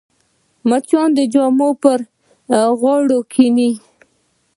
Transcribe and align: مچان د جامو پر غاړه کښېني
مچان 0.69 1.09
د 1.17 1.19
جامو 1.33 1.69
پر 1.81 1.99
غاړه 2.81 3.19
کښېني 3.31 3.71